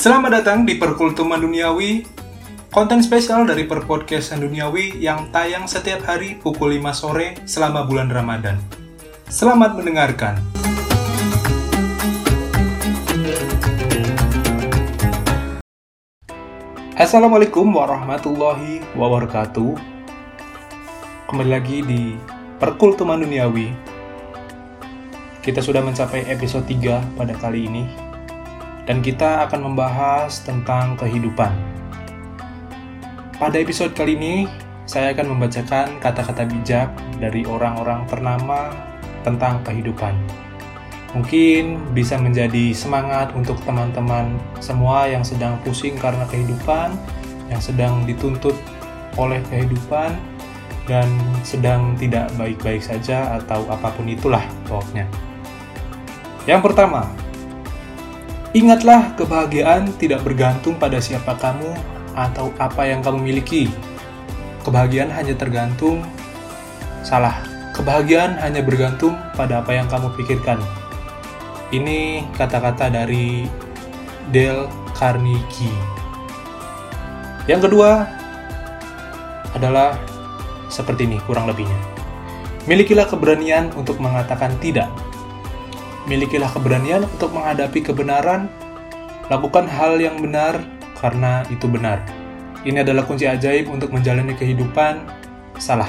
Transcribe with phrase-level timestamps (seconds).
[0.00, 2.08] Selamat datang di Perkultuman Duniawi,
[2.72, 8.56] konten spesial dari Perpodcastan Duniawi yang tayang setiap hari pukul 5 sore selama bulan Ramadan.
[9.28, 10.40] Selamat mendengarkan.
[16.96, 19.76] Assalamualaikum warahmatullahi wabarakatuh.
[21.28, 22.16] Kembali lagi di
[22.56, 23.68] Perkultuman Duniawi.
[25.44, 28.09] Kita sudah mencapai episode 3 pada kali ini
[28.88, 31.52] dan kita akan membahas tentang kehidupan.
[33.40, 34.36] Pada episode kali ini,
[34.84, 38.68] saya akan membacakan kata-kata bijak dari orang-orang ternama
[39.24, 40.12] tentang kehidupan.
[41.10, 46.94] Mungkin bisa menjadi semangat untuk teman-teman semua yang sedang pusing karena kehidupan,
[47.50, 48.54] yang sedang dituntut
[49.18, 50.14] oleh kehidupan,
[50.86, 51.06] dan
[51.42, 55.06] sedang tidak baik-baik saja, atau apa pun itulah pokoknya.
[56.46, 57.10] Yang pertama,
[58.50, 61.70] ingatlah kebahagiaan tidak bergantung pada siapa kamu
[62.18, 63.70] atau apa yang kamu miliki.
[64.66, 66.02] Kebahagiaan hanya tergantung
[67.06, 67.40] salah.
[67.72, 70.58] Kebahagiaan hanya bergantung pada apa yang kamu pikirkan.
[71.70, 73.46] Ini kata-kata dari
[74.34, 74.66] Dale
[74.98, 75.72] Carnegie.
[77.46, 78.04] Yang kedua
[79.54, 79.96] adalah
[80.68, 81.78] seperti ini kurang lebihnya.
[82.68, 84.90] Milikilah keberanian untuk mengatakan tidak.
[86.10, 88.50] Milikilah keberanian untuk menghadapi kebenaran.
[89.30, 90.58] Lakukan hal yang benar
[90.98, 92.02] karena itu benar.
[92.66, 95.06] Ini adalah kunci ajaib untuk menjalani kehidupan.
[95.54, 95.86] Salah.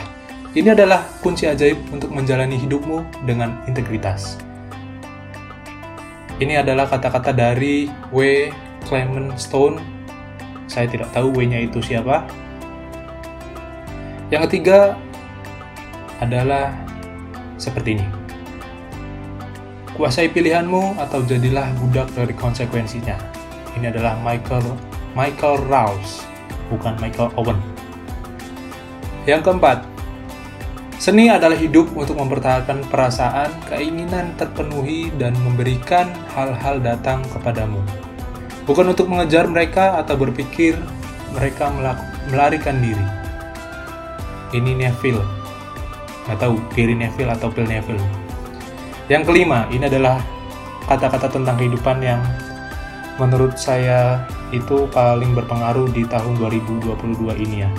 [0.54, 4.38] Ini adalah kunci ajaib untuk menjalani hidupmu dengan integritas.
[6.38, 8.54] Ini adalah kata-kata dari W.
[8.86, 9.82] Clement Stone.
[10.70, 12.30] Saya tidak tahu W-nya itu siapa.
[14.30, 15.02] Yang ketiga
[16.22, 16.78] adalah
[17.58, 18.21] seperti ini.
[20.02, 23.22] Kuasai pilihanmu atau jadilah budak dari konsekuensinya.
[23.78, 24.74] Ini adalah Michael
[25.14, 26.26] Michael Rouse,
[26.74, 27.62] bukan Michael Owen.
[29.30, 29.86] Yang keempat,
[30.98, 37.78] seni adalah hidup untuk mempertahankan perasaan, keinginan terpenuhi, dan memberikan hal-hal datang kepadamu.
[38.66, 40.82] Bukan untuk mengejar mereka atau berpikir
[41.38, 41.70] mereka
[42.34, 43.06] melarikan diri.
[44.50, 45.22] Ini Neville.
[46.26, 48.31] Nggak tahu, Gary Neville atau Phil Neville.
[49.10, 50.22] Yang kelima, ini adalah
[50.86, 52.22] kata-kata tentang kehidupan yang
[53.22, 57.70] menurut saya itu paling berpengaruh di tahun 2022 ini ya.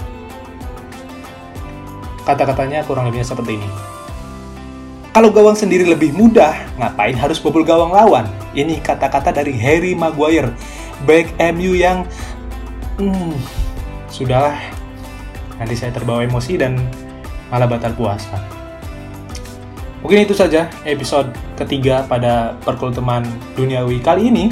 [2.22, 3.69] Kata-katanya kurang lebihnya seperti ini.
[5.12, 8.25] Kalau gawang sendiri lebih mudah, ngapain harus bobol gawang lawan?
[8.56, 10.56] Ini kata-kata dari Harry Maguire,
[11.05, 12.09] back MU yang
[12.97, 13.37] hmm,
[14.09, 14.56] sudahlah.
[15.61, 16.81] Nanti saya terbawa emosi dan
[17.53, 18.62] malah batal puasa.
[20.02, 23.22] Mungkin itu saja episode ketiga pada perkultuman
[23.54, 24.50] duniawi kali ini.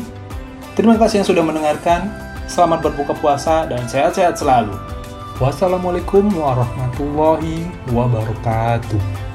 [0.78, 2.06] Terima kasih yang sudah mendengarkan.
[2.46, 4.74] Selamat berbuka puasa dan sehat-sehat selalu.
[5.42, 9.29] Wassalamualaikum warahmatullahi wabarakatuh.